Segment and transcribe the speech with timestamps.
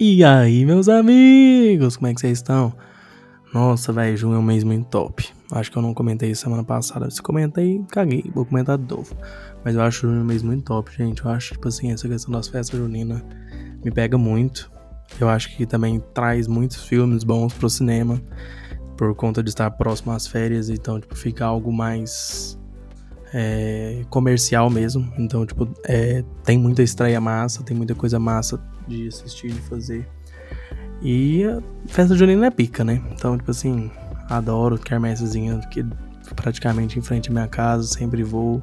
[0.00, 2.72] E aí, meus amigos, como é que vocês estão?
[3.52, 5.28] Nossa, velho, junho é um mês muito top.
[5.50, 7.10] Acho que eu não comentei semana passada.
[7.10, 9.16] Se comentei, caguei, vou comentar de novo.
[9.64, 11.24] Mas eu acho junho um mês muito top, gente.
[11.24, 13.20] Eu acho, tipo assim, essa questão das festas juninas
[13.84, 14.70] me pega muito.
[15.18, 18.22] Eu acho que também traz muitos filmes bons pro cinema.
[18.96, 22.56] Por conta de estar próximo às férias, então, tipo, fica algo mais
[23.34, 25.12] é, comercial mesmo.
[25.18, 30.08] Então, tipo, é, tem muita estreia massa, tem muita coisa massa de assistir, de fazer.
[31.02, 33.02] E a festa junina é pica, né?
[33.12, 33.90] Então, tipo assim,
[34.28, 35.84] adoro quermessezinha que
[36.34, 38.62] praticamente em frente à minha casa, sempre vou.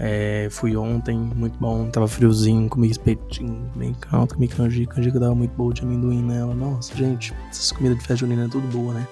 [0.00, 5.34] É, fui ontem, muito bom, tava friozinho, comi espetinho, bem calmo, comi canjica, canjica dava
[5.34, 6.54] muito boa de amendoim nela.
[6.54, 9.08] Nossa, gente, essas comidas de festa junina é tudo boa, né?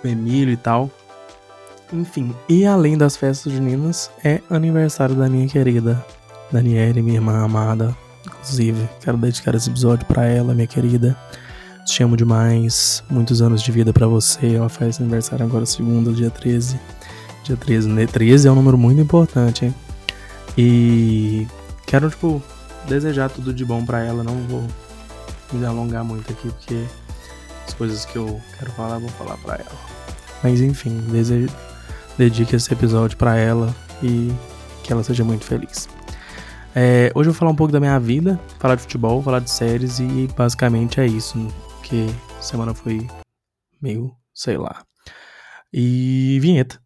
[0.00, 0.90] Com milho e tal.
[1.92, 6.02] Enfim, e além das festas juninas, é aniversário da minha querida
[6.50, 7.94] Daniele, minha irmã amada,
[8.26, 11.16] Inclusive, quero dedicar esse episódio para ela, minha querida.
[11.84, 13.02] Te amo demais.
[13.08, 14.54] Muitos anos de vida para você.
[14.54, 16.78] Ela faz aniversário agora segunda, dia 13.
[17.44, 18.06] Dia 13, né?
[18.06, 19.74] 13 é um número muito importante, hein?
[20.58, 21.46] E
[21.86, 22.42] quero, tipo,
[22.88, 24.24] desejar tudo de bom para ela.
[24.24, 24.66] Não vou
[25.52, 26.84] me alongar muito aqui, porque
[27.66, 29.96] as coisas que eu quero falar, vou falar para ela.
[30.42, 31.48] Mas enfim, desejo,
[32.18, 34.32] dedique esse episódio para ela e
[34.82, 35.88] que ela seja muito feliz.
[36.78, 39.50] É, hoje eu vou falar um pouco da minha vida, falar de futebol, falar de
[39.50, 41.48] séries e basicamente é isso.
[41.82, 42.06] Que
[42.38, 43.06] semana foi
[43.80, 44.84] meio, sei lá.
[45.72, 46.78] E vinheta.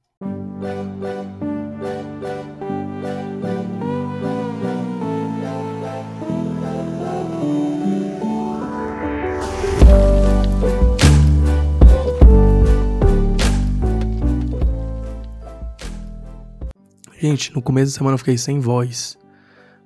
[17.19, 19.20] Gente, no começo da semana eu fiquei sem voz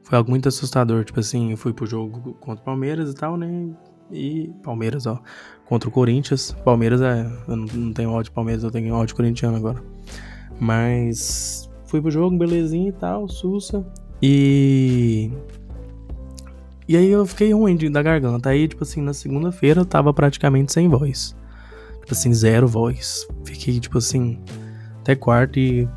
[0.05, 1.05] foi algo muito assustador.
[1.05, 3.69] Tipo assim, eu fui pro jogo contra o Palmeiras e tal, né?
[4.13, 5.21] E Palmeiras, ó,
[5.65, 6.53] contra o Corinthians.
[6.65, 7.27] Palmeiras é.
[7.49, 9.83] Eu não, tenho ódio de Palmeiras, eu tenho ódio corintiano agora.
[10.61, 13.85] Mas fui pro jogo, belezinha e tal, sussa.
[14.23, 15.33] E.
[16.87, 18.51] E aí eu fiquei ruim da garganta.
[18.51, 21.35] Aí, tipo assim, na segunda-feira eu tava praticamente sem voz.
[22.01, 23.27] Tipo assim, zero voz.
[23.43, 24.39] Fiquei, tipo assim,
[25.01, 25.89] até quarto e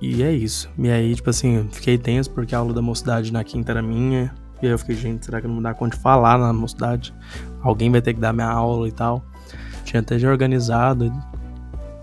[0.00, 0.70] e é isso.
[0.78, 4.34] E aí, tipo assim, fiquei tenso porque a aula da mocidade na quinta era minha.
[4.62, 7.14] E aí eu fiquei, gente, será que não dá conta de falar na mocidade?
[7.62, 9.24] Alguém vai ter que dar minha aula e tal.
[9.84, 11.12] Tinha até já organizado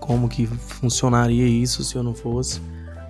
[0.00, 2.60] como que funcionaria isso se eu não fosse.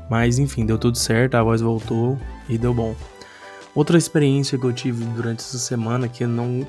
[0.09, 2.19] Mas enfim, deu tudo certo, a voz voltou
[2.49, 2.95] e deu bom.
[3.75, 6.67] Outra experiência que eu tive durante essa semana que não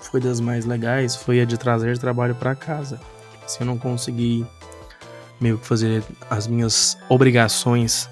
[0.00, 3.00] foi das mais legais foi a de trazer trabalho para casa.
[3.46, 4.46] Se eu não consegui
[5.40, 8.08] meio que fazer as minhas obrigações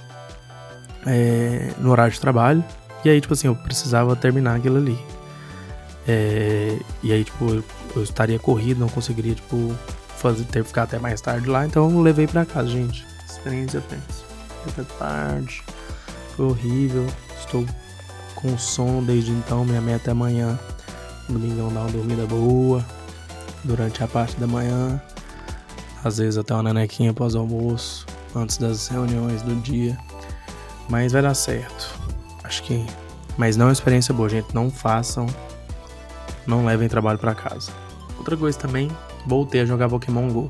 [1.06, 2.64] é, no horário de trabalho.
[3.04, 4.98] E aí, tipo assim, eu precisava terminar aquilo ali.
[6.06, 7.64] É, e aí, tipo, eu,
[7.96, 9.74] eu, estaria corrido, não conseguiria, tipo,
[10.16, 11.66] fazer, ter ficar até mais tarde lá.
[11.66, 13.06] Então eu levei pra casa, gente.
[13.28, 14.24] Experiência tensa.
[14.66, 15.62] Até tarde.
[16.36, 17.06] Foi horrível.
[17.38, 17.66] Estou
[18.34, 19.64] com sono desde então.
[19.64, 20.58] Minha meta é amanhã.
[21.28, 22.84] Domingão dar uma dormida boa.
[23.62, 25.00] Durante a parte da manhã.
[26.04, 28.06] Às vezes até uma nenequinha após o almoço,
[28.36, 29.98] antes das reuniões do dia.
[30.88, 31.98] Mas vai dar certo.
[32.44, 32.84] Acho que.
[33.38, 34.54] Mas não é uma experiência boa, gente.
[34.54, 35.26] Não façam.
[36.46, 37.72] Não levem trabalho para casa.
[38.18, 38.90] Outra coisa também,
[39.26, 40.48] voltei a jogar Pokémon GO.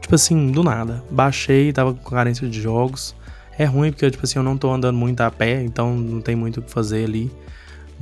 [0.00, 1.02] Tipo assim, do nada.
[1.10, 3.14] Baixei, tava com carência de jogos.
[3.56, 6.34] É ruim porque, tipo assim, eu não tô andando muito a pé, então não tem
[6.34, 7.30] muito o que fazer ali.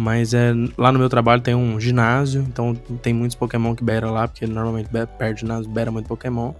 [0.01, 4.11] Mas é, lá no meu trabalho tem um ginásio, então tem muitos Pokémon que beira
[4.11, 6.55] lá, porque normalmente perto do ginásio beira muito Pokémon.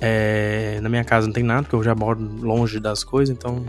[0.00, 3.62] É, na minha casa não tem nada, porque eu já moro longe das coisas, então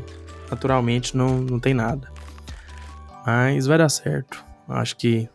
[0.49, 2.09] naturalmente não, não tem nada.
[3.25, 4.41] Mas vai dar certo.
[4.69, 5.27] Acho que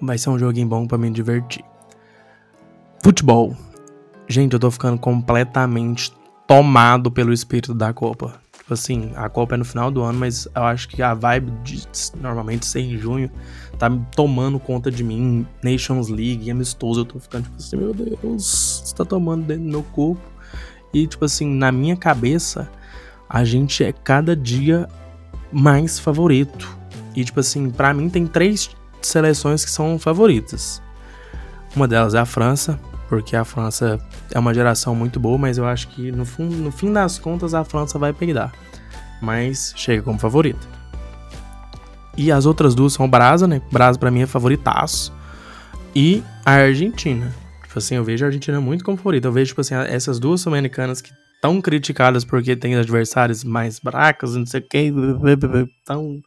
[0.00, 1.62] vai ser um joguinho bom para me divertir.
[3.04, 3.54] Futebol.
[4.26, 6.10] Gente, eu tô ficando completamente
[6.46, 8.40] tomado pelo espírito da Copa.
[8.68, 11.50] Tipo assim, a Copa é no final do ano, mas eu acho que a vibe
[11.64, 11.82] de
[12.20, 13.30] normalmente ser em junho
[13.78, 15.46] tá tomando conta de mim.
[15.64, 19.70] Nations League, amistoso, eu tô ficando tipo assim, meu Deus, você tá tomando dentro do
[19.70, 20.20] meu corpo.
[20.92, 22.70] E tipo assim, na minha cabeça,
[23.26, 24.86] a gente é cada dia
[25.50, 26.68] mais favorito.
[27.16, 28.68] E tipo assim, para mim tem três
[29.00, 30.82] seleções que são favoritas.
[31.74, 33.98] Uma delas é a França, porque a França
[34.32, 37.54] é uma geração muito boa, mas eu acho que no, fundo, no fim das contas
[37.54, 38.52] a França vai peidar.
[39.20, 40.66] Mas chega como favorita.
[42.16, 43.62] E as outras duas são o Brasa, né?
[43.72, 45.12] Brasa para mim é favoritaço.
[45.94, 47.34] E a Argentina.
[47.62, 49.28] Tipo assim, eu vejo a Argentina muito como favorita.
[49.28, 54.34] Eu vejo, tipo assim, essas duas sul-americanas que tão criticadas porque tem adversários mais bracas,
[54.34, 54.92] não sei o que,
[55.84, 56.20] tão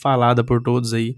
[0.00, 1.16] falada por todos aí.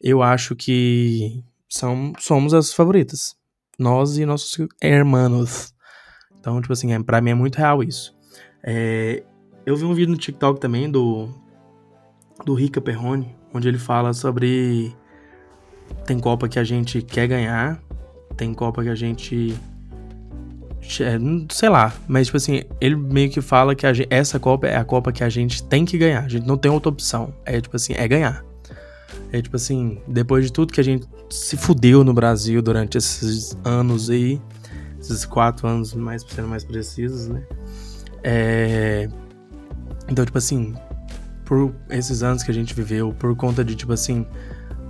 [0.00, 3.36] eu acho que são, somos as favoritas.
[3.78, 5.74] Nós e nossos hermanos.
[6.38, 8.16] Então, tipo assim, é, pra mim é muito real isso.
[8.62, 9.22] É,
[9.66, 11.28] eu vi um vídeo no TikTok também do,
[12.44, 14.94] do Rica Perrone, onde ele fala sobre.
[16.04, 17.82] Tem Copa que a gente quer ganhar,
[18.36, 19.58] tem Copa que a gente.
[21.00, 21.18] É,
[21.50, 24.84] sei lá, mas tipo assim, ele meio que fala que gente, essa Copa é a
[24.84, 27.34] Copa que a gente tem que ganhar, a gente não tem outra opção.
[27.44, 28.45] É tipo assim, é ganhar.
[29.32, 33.56] É tipo assim, depois de tudo que a gente se fudeu no Brasil durante esses
[33.64, 34.40] anos aí,
[35.00, 37.42] esses quatro anos mais sendo mais precisos, né?
[38.22, 39.08] É...
[40.08, 40.74] Então, tipo assim,
[41.44, 44.26] por esses anos que a gente viveu, por conta de, tipo assim,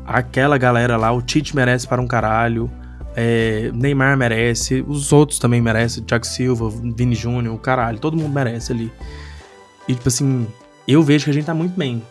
[0.04, 2.70] aquela galera lá, o Tite merece para um caralho,
[3.14, 8.32] é, Neymar merece, os outros também merecem, Thiago Silva, Vini Júnior, o caralho, todo mundo
[8.32, 8.92] merece ali.
[9.88, 10.46] E, tipo assim,
[10.86, 12.02] eu vejo que a gente tá muito bem.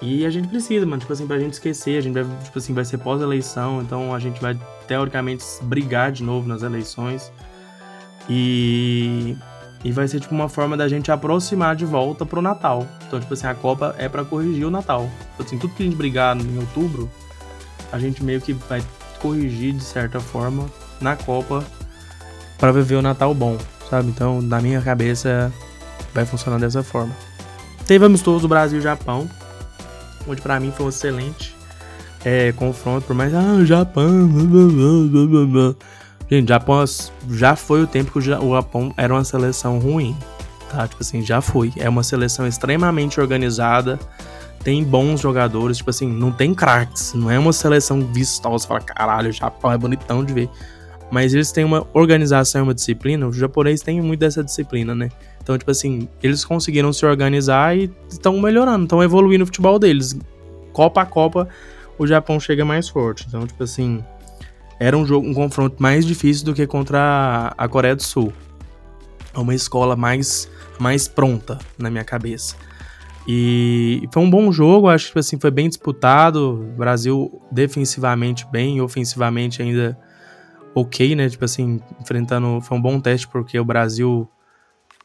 [0.00, 2.74] E a gente precisa, mano, tipo assim, pra gente esquecer, a gente vai, tipo assim,
[2.74, 7.32] vai ser pós-eleição, então a gente vai, teoricamente, brigar de novo nas eleições.
[8.28, 9.36] E
[9.86, 12.84] e vai ser tipo uma forma da gente aproximar de volta pro Natal.
[13.06, 15.08] Então, tipo assim, a Copa é para corrigir o Natal.
[15.30, 17.08] Tipo assim, tudo que a gente brigar em outubro,
[17.92, 18.82] a gente meio que vai
[19.20, 20.66] corrigir de certa forma
[21.00, 21.64] na Copa
[22.58, 23.56] para viver o Natal bom,
[23.88, 24.08] sabe?
[24.08, 25.52] Então, na minha cabeça,
[26.12, 27.14] vai funcionar dessa forma.
[27.86, 29.30] Teve amistoso Brasil-Japão,
[30.26, 31.56] onde para mim foi um excelente
[32.24, 35.74] é, confronto, por mais, ah, Japão, blá, blá, blá.
[36.28, 36.84] Gente, Japão
[37.30, 40.16] já foi o tempo que o Japão era uma seleção ruim,
[40.68, 40.88] tá?
[40.88, 41.72] Tipo assim, já foi.
[41.76, 43.96] É uma seleção extremamente organizada,
[44.64, 49.30] tem bons jogadores, tipo assim, não tem craques, não é uma seleção vistosa, fala, caralho,
[49.30, 50.50] o Japão é bonitão de ver.
[51.12, 55.10] Mas eles têm uma organização, uma disciplina, os japoneses têm muito dessa disciplina, né?
[55.46, 60.18] Então, tipo assim, eles conseguiram se organizar e estão melhorando, estão evoluindo o futebol deles.
[60.72, 61.48] Copa a Copa,
[61.96, 63.24] o Japão chega mais forte.
[63.28, 64.02] Então, tipo assim,
[64.80, 68.32] era um jogo, um confronto mais difícil do que contra a Coreia do Sul.
[69.32, 70.50] É uma escola mais,
[70.80, 72.56] mais pronta na minha cabeça.
[73.24, 76.60] E foi um bom jogo, acho que tipo assim, foi bem disputado.
[76.60, 79.96] O Brasil defensivamente bem, ofensivamente ainda
[80.74, 81.28] ok, né?
[81.28, 82.60] Tipo assim, enfrentando.
[82.60, 84.28] Foi um bom teste porque o Brasil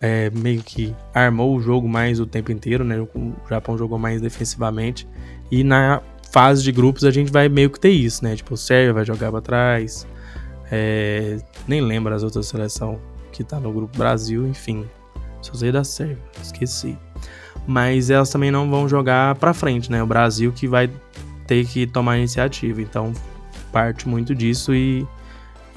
[0.01, 2.99] é, meio que armou o jogo mais o tempo inteiro, né?
[2.99, 5.07] O Japão jogou mais defensivamente.
[5.51, 6.01] E na
[6.31, 8.35] fase de grupos a gente vai meio que ter isso, né?
[8.35, 10.07] Tipo, o Sérvia vai jogar pra trás.
[10.71, 11.37] É,
[11.67, 12.97] nem lembro as outras seleções
[13.31, 14.85] que tá no grupo Brasil, enfim.
[15.41, 16.97] Só sei da Sérvia, esqueci.
[17.67, 20.01] Mas elas também não vão jogar pra frente, né?
[20.01, 20.89] O Brasil que vai
[21.45, 22.81] ter que tomar iniciativa.
[22.81, 23.13] Então,
[23.71, 25.05] parte muito disso e,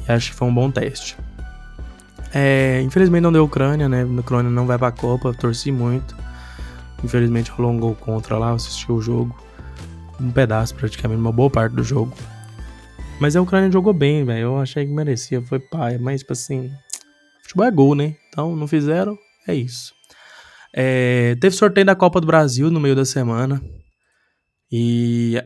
[0.09, 1.17] e acho que foi um bom teste.
[2.34, 4.02] É, infelizmente não deu Ucrânia, né?
[4.02, 6.16] A Ucrânia não vai pra Copa, torci muito.
[7.02, 9.34] Infelizmente rolou um gol contra lá, assisti o jogo
[10.20, 12.12] um pedaço, praticamente, uma boa parte do jogo.
[13.20, 14.42] Mas a Ucrânia jogou bem, velho.
[14.42, 15.98] Eu achei que merecia, foi pai.
[15.98, 16.70] Mas, tipo assim,
[17.42, 18.16] futebol é gol, né?
[18.28, 19.16] Então, não fizeram,
[19.46, 19.92] é isso.
[20.72, 23.62] É, teve sorteio da Copa do Brasil no meio da semana.
[24.70, 25.40] E,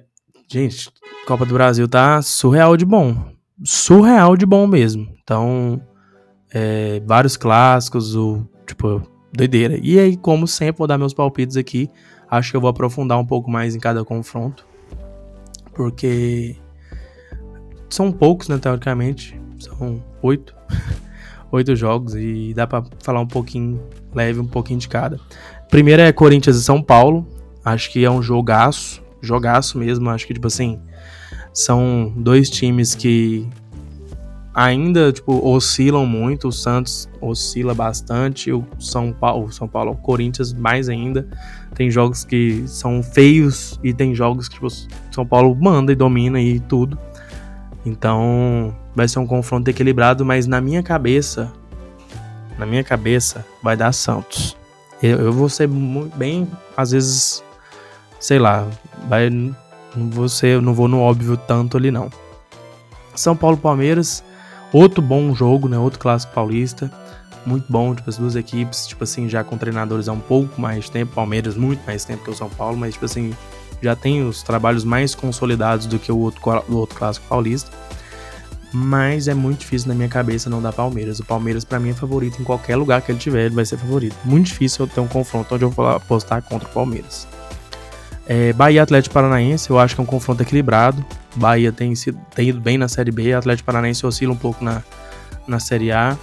[0.51, 0.91] gente,
[1.27, 3.33] Copa do Brasil tá surreal de bom.
[3.63, 5.07] Surreal de bom mesmo.
[5.23, 5.83] Então,
[6.53, 9.03] é, vários clássicos, o, tipo,
[9.33, 9.79] doideira.
[9.83, 11.89] E aí, como sempre, vou dar meus palpites aqui.
[12.31, 14.67] Acho que eu vou aprofundar um pouco mais em cada confronto.
[15.75, 16.57] Porque
[17.89, 19.39] são poucos, né, teoricamente.
[19.59, 20.55] São oito.
[21.51, 23.81] oito jogos e dá para falar um pouquinho
[24.15, 25.19] leve, um pouquinho de cada.
[25.71, 27.27] Primeiro é Corinthians e São Paulo.
[27.65, 30.09] Acho que é um jogaço, jogaço mesmo.
[30.11, 30.81] Acho que tipo assim,
[31.53, 33.47] são dois times que
[34.55, 36.49] ainda tipo oscilam muito.
[36.49, 41.29] O Santos oscila bastante, o São Paulo, o São Paulo, o Corinthians mais ainda.
[41.75, 44.69] Tem jogos que são feios e tem jogos que tipo,
[45.11, 46.99] São Paulo manda e domina e tudo.
[47.85, 51.53] Então vai ser um confronto equilibrado, mas na minha cabeça,
[52.59, 54.57] na minha cabeça, vai dar Santos.
[55.03, 55.69] Eu, eu vou ser
[56.17, 57.45] bem, às vezes,
[58.19, 58.67] sei lá,
[59.09, 59.55] vai, não
[60.11, 62.11] vou ser, não vou no óbvio tanto ali não.
[63.15, 64.25] São Paulo Palmeiras,
[64.73, 65.79] outro bom jogo, né?
[65.79, 66.91] Outro clássico paulista
[67.49, 70.85] muito bom, tipo, as duas equipes, tipo assim, já com treinadores há um pouco mais
[70.85, 73.33] de tempo, Palmeiras muito mais tempo que o São Paulo, mas, tipo assim,
[73.83, 77.71] já tem os trabalhos mais consolidados do que o outro, o outro clássico paulista.
[78.71, 81.21] Mas é muito difícil na minha cabeça não dar Palmeiras.
[81.21, 83.79] O Palmeiras, para mim, é favorito em qualquer lugar que ele tiver, ele vai ser
[83.79, 84.15] favorito.
[84.25, 87.27] Muito difícil eu ter um confronto onde eu vou apostar contra o Palmeiras.
[88.29, 91.03] É, Bahia Atlético Paranaense, eu acho que é um confronto equilibrado.
[91.35, 91.95] Bahia tem,
[92.35, 94.83] tem ido bem na Série B, Atlético Paranaense oscila um pouco na,
[95.47, 96.17] na Série A.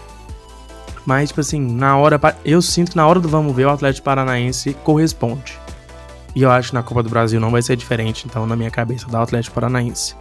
[1.03, 2.19] Mas, tipo assim, na hora.
[2.43, 5.57] Eu sinto que na hora do vamos ver, o Atlético Paranaense corresponde.
[6.35, 8.69] E eu acho que na Copa do Brasil não vai ser diferente, então, na minha
[8.69, 10.15] cabeça, da Atlético Paranaense.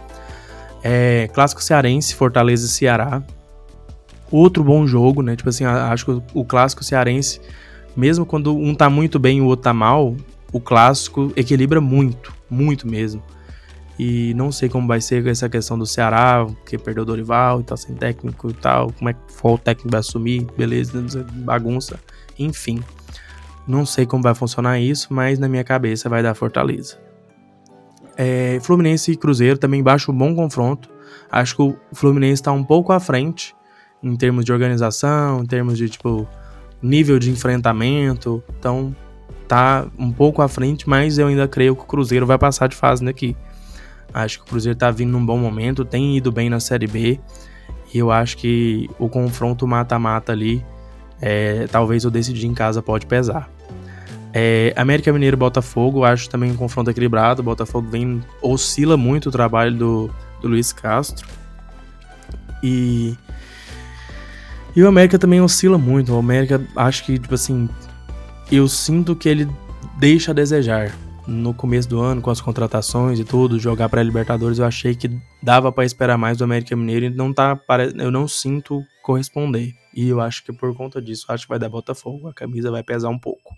[0.83, 3.21] É, clássico cearense, Fortaleza e Ceará.
[4.31, 5.35] Outro bom jogo, né?
[5.35, 7.41] Tipo assim, acho que o clássico cearense,
[7.95, 10.15] mesmo quando um tá muito bem e o outro tá mal,
[10.51, 13.21] o clássico equilibra muito, muito mesmo.
[13.97, 17.63] E não sei como vai ser essa questão do Ceará, que perdeu o Dorival e
[17.63, 18.91] tá sem técnico e tal.
[18.91, 21.99] Como é que o técnico vai assumir, beleza, bagunça.
[22.37, 22.83] Enfim.
[23.67, 26.99] Não sei como vai funcionar isso, mas na minha cabeça vai dar Fortaleza.
[28.17, 30.89] É, Fluminense e Cruzeiro também baixo um bom confronto.
[31.31, 33.55] Acho que o Fluminense está um pouco à frente
[34.03, 36.27] em termos de organização, em termos de tipo
[36.81, 38.43] nível de enfrentamento.
[38.59, 38.95] Então
[39.47, 42.75] tá um pouco à frente, mas eu ainda creio que o Cruzeiro vai passar de
[42.75, 43.35] fase daqui.
[44.13, 47.19] Acho que o Cruzeiro tá vindo num bom momento, tem ido bem na Série B.
[47.93, 50.65] E eu acho que o confronto mata-mata ali,
[51.21, 53.49] é, talvez eu decidir em casa pode pesar.
[54.33, 57.41] É, América Mineiro Botafogo, acho também um confronto equilibrado.
[57.41, 60.11] O Botafogo vem, oscila muito o trabalho do,
[60.41, 61.25] do Luiz Castro.
[62.61, 63.15] E,
[64.75, 66.13] e o América também oscila muito.
[66.13, 67.69] O América, acho que, tipo assim,
[68.51, 69.47] eu sinto que ele
[69.97, 70.95] deixa a desejar.
[71.27, 75.09] No começo do ano, com as contratações e tudo, jogar para Libertadores, eu achei que
[75.41, 77.59] dava para esperar mais do América Mineiro e não tá,
[77.97, 79.73] eu não sinto corresponder.
[79.95, 82.27] E eu acho que por conta disso, acho que vai dar Botafogo.
[82.27, 83.55] A camisa vai pesar um pouco.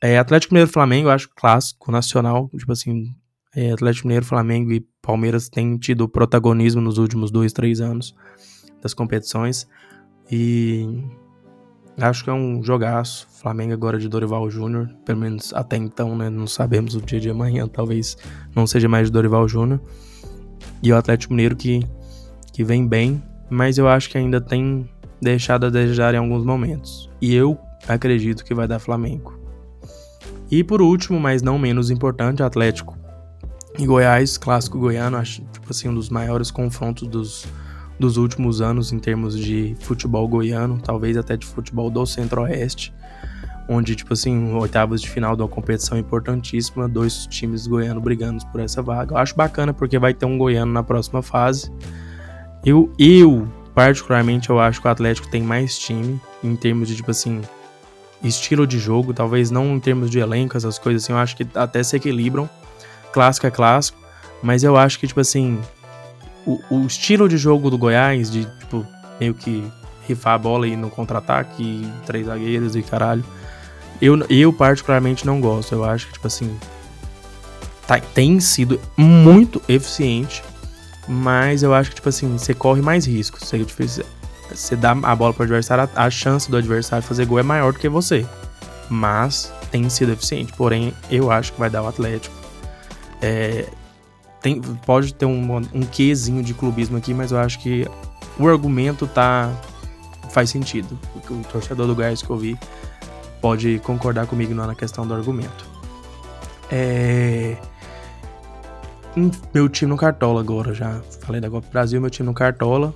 [0.00, 2.48] É, Atlético Mineiro Flamengo, eu acho clássico, nacional.
[2.56, 3.14] Tipo assim,
[3.54, 8.14] é, Atlético Mineiro, Flamengo e Palmeiras têm tido protagonismo nos últimos dois, três anos
[8.80, 9.68] das competições.
[10.30, 10.86] E
[12.00, 13.28] acho que é um jogaço.
[13.30, 16.28] Flamengo agora de Dorival Júnior, pelo menos até então, né?
[16.28, 18.16] Não sabemos o dia de amanhã, talvez
[18.54, 19.80] não seja mais de Dorival Júnior.
[20.82, 21.80] E o Atlético Mineiro que,
[22.52, 24.88] que vem bem, mas eu acho que ainda tem
[25.20, 27.10] deixado a desejar em alguns momentos.
[27.20, 29.38] E eu acredito que vai dar Flamengo.
[30.50, 32.98] E por último, mas não menos importante, Atlético
[33.78, 37.46] e Goiás, clássico goiano, acho tipo assim um dos maiores confrontos dos,
[38.00, 42.94] dos últimos anos em termos de futebol goiano, talvez até de futebol do Centro-Oeste,
[43.68, 48.60] onde tipo assim, oitavas de final de uma competição importantíssima, dois times goianos brigando por
[48.60, 49.12] essa vaga.
[49.12, 51.70] Eu acho bacana porque vai ter um goiano na próxima fase.
[52.64, 57.10] Eu, eu particularmente eu acho que o Atlético tem mais time em termos de tipo
[57.10, 57.42] assim,
[58.24, 61.46] estilo de jogo, talvez não em termos de elenco, essas coisas assim, eu acho que
[61.54, 62.48] até se equilibram.
[63.12, 63.98] Clássico é clássico,
[64.42, 65.58] mas eu acho que, tipo assim,
[66.46, 68.86] o, o estilo de jogo do Goiás, de, tipo,
[69.18, 69.70] meio que
[70.06, 73.24] rifar a bola e no contra-ataque, três zagueiros e caralho,
[74.00, 75.74] eu, eu particularmente não gosto.
[75.74, 76.58] Eu acho que, tipo assim,
[77.86, 80.42] tá, tem sido muito eficiente,
[81.06, 83.42] mas eu acho que, tipo assim, você corre mais riscos.
[83.42, 83.82] Você, tipo,
[84.48, 87.72] você dá a bola para o adversário, a chance do adversário fazer gol é maior
[87.72, 88.26] do que você.
[88.88, 90.52] Mas tem sido eficiente.
[90.54, 92.34] Porém, eu acho que vai dar o Atlético.
[93.22, 93.66] É,
[94.40, 97.86] tem, pode ter um, um quezinho de clubismo aqui, mas eu acho que
[98.38, 99.50] o argumento tá
[100.30, 100.98] faz sentido.
[101.14, 102.58] O, o torcedor do Goiás que eu vi
[103.40, 105.68] pode concordar comigo na questão do argumento.
[106.70, 107.56] É,
[109.52, 112.94] meu time no Cartola agora, já falei da Copa Brasil, meu time no Cartola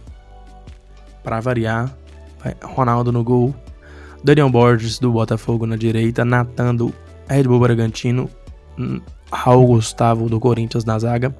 [1.25, 1.93] para variar.
[2.63, 3.55] Ronaldo no gol.
[4.23, 6.25] Daniel Borges do Botafogo na direita.
[6.25, 6.95] Natan do
[7.27, 8.29] Red Bull Bragantino.
[9.31, 11.35] Raul Gustavo do Corinthians na zaga.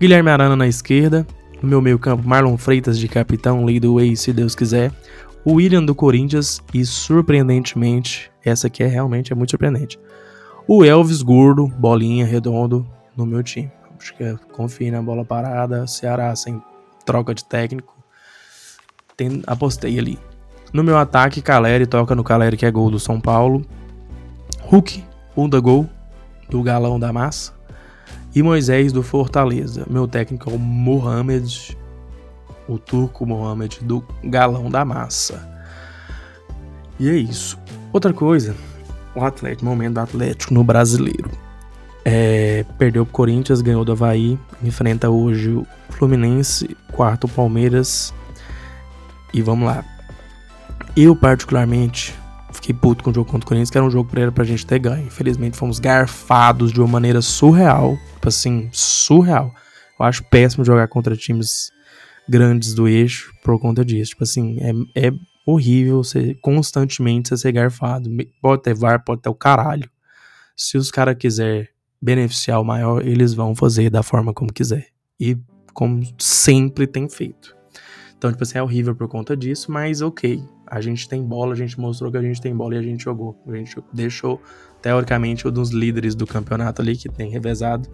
[0.00, 1.26] Guilherme Arana na esquerda.
[1.62, 4.92] No meu meio campo, Marlon Freitas de capitão, lead do way, se Deus quiser.
[5.44, 9.98] O William do Corinthians e, surpreendentemente, essa aqui é realmente é muito surpreendente.
[10.68, 13.70] O Elvis Gordo, bolinha, redondo, no meu time.
[13.98, 16.60] Acho que é, na bola parada, Ceará sem
[17.06, 17.96] troca de técnico
[19.16, 20.18] tem, apostei ali.
[20.72, 23.64] No meu ataque, Caleri toca no Caleri, que é gol do São Paulo.
[24.62, 25.02] Hulk,
[25.36, 25.88] Unda gol
[26.48, 27.54] do Galão da Massa.
[28.34, 29.86] E Moisés do Fortaleza.
[29.88, 31.76] Meu técnico é o Mohamed,
[32.68, 35.48] o turco Mohamed do Galão da Massa.
[36.98, 37.58] E é isso.
[37.92, 38.54] Outra coisa,
[39.14, 41.30] o Atlético, momento do Atlético no brasileiro.
[42.04, 48.14] É, perdeu pro Corinthians, ganhou do Havaí, enfrenta hoje o Fluminense, quarto Palmeiras
[49.32, 49.84] e vamos lá.
[50.96, 52.14] Eu, particularmente,
[52.56, 54.78] fiquei puto com o jogo contra o Corinthians, que era um jogo pra, gente ter
[54.78, 55.06] ganho.
[55.06, 57.96] Infelizmente, fomos garfados de uma maneira surreal.
[58.14, 59.54] Tipo assim, surreal.
[59.98, 61.70] Eu acho péssimo jogar contra times
[62.28, 64.10] grandes do eixo por conta disso.
[64.10, 65.12] Tipo assim, é, é
[65.46, 68.10] horrível você constantemente você ser garfado.
[68.42, 69.88] Pode ter VAR, pode ter o caralho.
[70.56, 71.70] Se os caras quiser
[72.02, 74.88] beneficiar o maior, eles vão fazer da forma como quiser.
[75.20, 75.38] E
[75.72, 77.54] como sempre tem feito.
[78.16, 80.42] Então, tipo assim, é horrível por conta disso, mas ok.
[80.66, 83.04] A gente tem bola, a gente mostrou que a gente tem bola e a gente
[83.04, 83.38] jogou.
[83.46, 84.40] A gente deixou,
[84.80, 87.88] teoricamente, um dos líderes do campeonato ali, que tem revezado,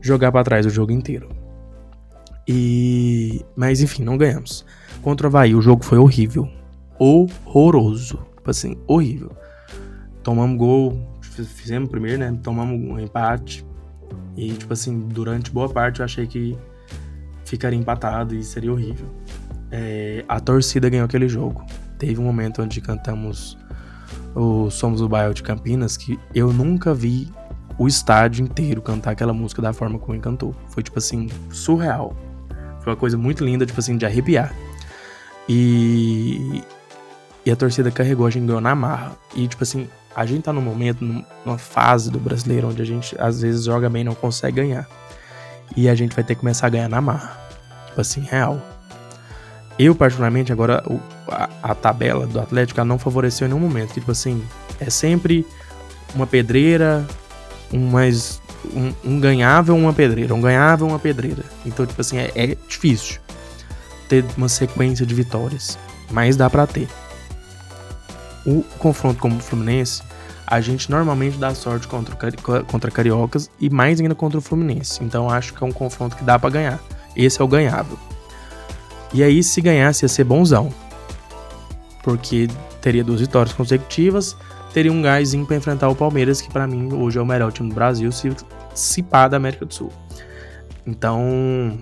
[0.00, 1.28] jogar para trás o jogo inteiro.
[2.46, 3.44] E.
[3.56, 4.64] Mas enfim, não ganhamos.
[5.02, 6.48] Contra o Havaí, o jogo foi horrível.
[6.98, 8.18] Horroroso.
[8.36, 9.30] Tipo assim, horrível.
[10.22, 12.38] Tomamos gol, fizemos primeiro, né?
[12.42, 13.66] Tomamos um empate.
[14.36, 16.56] E, tipo assim, durante boa parte eu achei que
[17.44, 19.08] ficaria empatado e seria horrível.
[19.70, 21.64] É, a torcida ganhou aquele jogo.
[21.98, 23.58] Teve um momento onde cantamos
[24.34, 27.30] o Somos o Bairro de Campinas que eu nunca vi
[27.78, 30.54] o estádio inteiro cantar aquela música da forma como ele cantou.
[30.68, 32.16] Foi, tipo assim, surreal.
[32.80, 34.52] Foi uma coisa muito linda, tipo assim, de arrepiar.
[35.48, 36.62] E,
[37.46, 39.16] e a torcida carregou, a gente ganhou na marra.
[39.34, 41.04] E, tipo assim, a gente tá num momento,
[41.44, 44.88] numa fase do brasileiro onde a gente às vezes joga bem e não consegue ganhar.
[45.76, 47.38] E a gente vai ter que começar a ganhar na marra.
[47.86, 48.60] Tipo assim, real.
[49.78, 50.82] Eu, particularmente, agora
[51.28, 53.94] a, a tabela do Atlético não favoreceu em nenhum momento.
[53.94, 54.42] Tipo assim,
[54.80, 55.46] é sempre
[56.14, 57.06] uma pedreira,
[57.72, 58.40] um mais.
[58.74, 60.34] Um, um ganhável, uma pedreira.
[60.34, 61.44] Um ganhável, uma pedreira.
[61.64, 63.20] Então, tipo assim, é, é difícil
[64.08, 65.78] ter uma sequência de vitórias.
[66.10, 66.88] Mas dá para ter.
[68.44, 70.02] O confronto com o Fluminense,
[70.46, 72.16] a gente normalmente dá sorte contra,
[72.64, 75.04] contra Cariocas e mais ainda contra o Fluminense.
[75.04, 76.80] Então acho que é um confronto que dá para ganhar.
[77.14, 77.98] Esse é o ganhável.
[79.12, 80.72] E aí, se ganhasse, ia ser bonzão.
[82.02, 82.48] Porque
[82.80, 84.36] teria duas vitórias consecutivas,
[84.72, 87.68] teria um gásinho para enfrentar o Palmeiras, que para mim hoje é o melhor time
[87.68, 88.34] do Brasil, se,
[88.74, 89.92] se pá da América do Sul.
[90.86, 91.78] Então,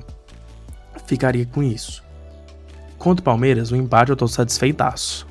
[1.07, 2.03] ficaria com isso.
[2.99, 5.27] Contra o Palmeiras, o empate eu tô satisfeitaço.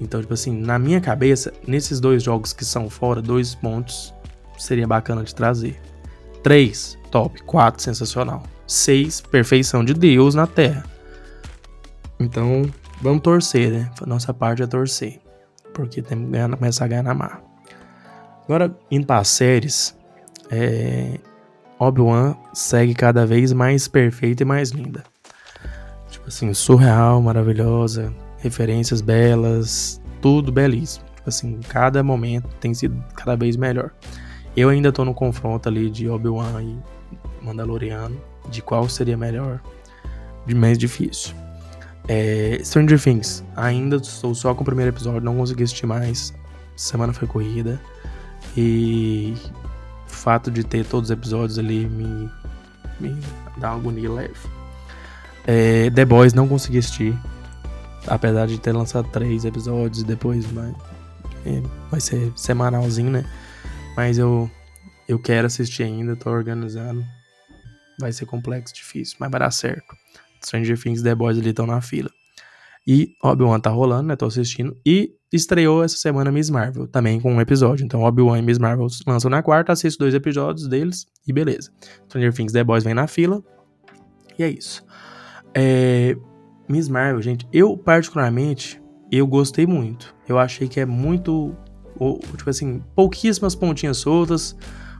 [0.00, 4.12] Então, tipo assim, na minha cabeça, nesses dois jogos que são fora, dois pontos
[4.58, 5.80] seria bacana de trazer.
[6.42, 7.42] Três, top.
[7.44, 8.42] Quatro, sensacional.
[8.66, 10.84] 6, perfeição de Deus na terra.
[12.18, 12.62] Então,
[13.00, 13.90] vamos torcer, né?
[14.06, 15.20] Nossa parte é torcer.
[15.74, 17.42] Porque temos que ganhar, começar a ganhar na mar.
[18.44, 19.96] Agora, indo para as séries,
[20.50, 21.18] é...
[21.78, 25.02] Obi-Wan segue cada vez mais perfeita e mais linda.
[26.08, 31.04] Tipo assim, surreal, maravilhosa, referências belas, tudo belíssimo.
[31.16, 33.90] Tipo assim, cada momento tem sido cada vez melhor.
[34.56, 36.78] Eu ainda tô no confronto ali de Obi-Wan e
[37.42, 39.60] Mandaloriano de qual seria melhor,
[40.46, 41.34] de mais difícil.
[42.08, 46.34] É, Stranger Things, ainda estou só com o primeiro episódio, não consegui assistir mais.
[46.76, 47.80] Semana foi corrida.
[48.56, 49.34] E
[50.06, 52.28] o fato de ter todos os episódios ali me,
[53.00, 53.16] me
[53.56, 54.34] dá uma agonia leve.
[55.46, 57.16] É, The Boys não consegui assistir.
[58.06, 60.74] Apesar de ter lançado três episódios e depois vai,
[61.46, 63.24] é, vai ser semanalzinho, né?
[63.96, 64.50] Mas eu,
[65.08, 67.04] eu quero assistir ainda, tô organizando
[68.02, 69.94] vai ser complexo, difícil, mas vai dar certo.
[70.44, 72.10] Stranger Things The Boys ali estão na fila.
[72.86, 74.16] E Obi-Wan tá rolando, né?
[74.16, 74.76] Tô assistindo.
[74.84, 77.84] E estreou essa semana Miss Marvel, também com um episódio.
[77.84, 81.70] Então Obi-Wan e Miss Marvel lançam na quarta, assisto dois episódios deles e beleza.
[82.08, 83.42] Stranger Things The Boys vem na fila.
[84.36, 84.84] E é isso.
[85.54, 86.16] É...
[86.68, 90.12] Miss Marvel, gente, eu particularmente, eu gostei muito.
[90.28, 91.54] Eu achei que é muito,
[92.36, 94.56] tipo assim, pouquíssimas pontinhas soltas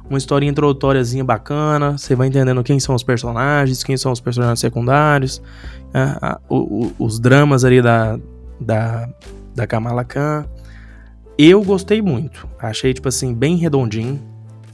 [0.09, 4.61] uma história introdutóriazinha bacana, você vai entendendo quem são os personagens, quem são os personagens
[4.61, 5.43] secundários,
[6.49, 8.19] o, os dramas ali da,
[8.61, 9.09] da,
[9.55, 10.45] da Kamala Khan.
[11.39, 14.21] Eu gostei muito, achei tipo assim, bem redondinho,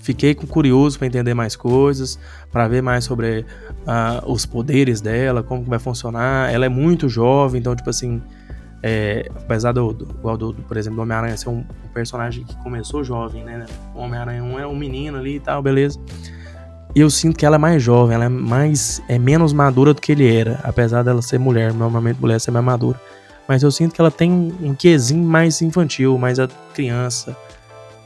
[0.01, 2.19] fiquei curioso para entender mais coisas,
[2.51, 3.47] para ver mais sobre
[3.87, 6.53] uh, os poderes dela, como vai funcionar.
[6.53, 8.21] Ela é muito jovem, então tipo assim,
[8.83, 12.57] é, apesar do, do, do, do, por exemplo, do Homem-Aranha ser um, um, personagem que
[12.63, 13.67] começou jovem, né?
[13.95, 15.99] O Homem-Aranha é um menino ali e tal, beleza.
[16.95, 20.01] E eu sinto que ela é mais jovem, ela é mais é menos madura do
[20.01, 23.01] que ele era, apesar dela ser mulher, normalmente mulher ser mais madura.
[23.47, 27.37] Mas eu sinto que ela tem um quesinho mais infantil, mais a criança.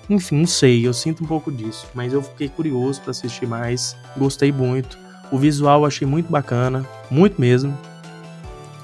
[0.08, 3.96] Enfim, não sei, eu sinto um pouco disso, mas eu fiquei curioso para assistir mais,
[4.16, 4.98] gostei muito.
[5.30, 7.76] O visual eu achei muito bacana, muito mesmo.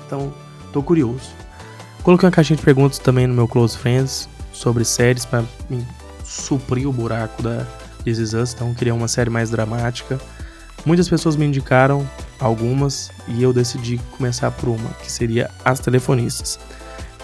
[0.07, 0.33] Então,
[0.73, 1.31] tô curioso.
[2.03, 5.45] Coloquei uma caixinha de perguntas também no meu Close Friends sobre séries para
[6.25, 7.67] suprir o buraco da
[8.05, 10.19] This Is Us, então queria uma série mais dramática.
[10.85, 12.09] Muitas pessoas me indicaram
[12.41, 16.59] algumas e eu decidi começar por uma, que seria As Telefonistas.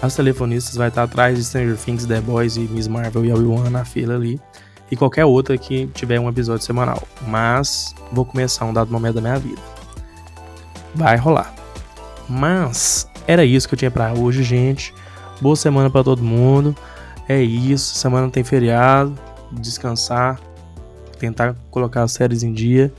[0.01, 3.35] As Telefonistas vai estar atrás de Stranger Things, The Boys e Miss Marvel e a
[3.35, 4.39] One na fila ali.
[4.91, 7.01] E qualquer outra que tiver um episódio semanal.
[7.27, 9.61] Mas vou começar um dado momento da minha vida.
[10.93, 11.53] Vai rolar.
[12.29, 14.93] Mas era isso que eu tinha para hoje, gente.
[15.41, 16.75] Boa semana para todo mundo.
[17.27, 17.95] É isso.
[17.95, 19.17] Semana tem feriado.
[19.51, 20.39] Descansar.
[21.19, 22.93] Tentar colocar as séries em dia.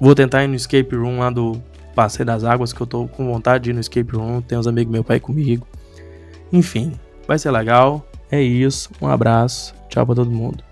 [0.00, 1.62] Vou tentar ir no escape room lá do,
[1.94, 4.40] Passeio das Águas, que eu tô com vontade de ir no escape room.
[4.40, 5.66] Tem uns amigos meu pai comigo.
[6.52, 6.92] Enfim,
[7.26, 8.06] vai ser legal.
[8.30, 8.90] É isso.
[9.00, 9.74] Um abraço.
[9.88, 10.64] Tchau pra todo mundo.